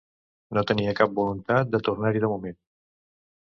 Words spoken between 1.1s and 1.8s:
voluntat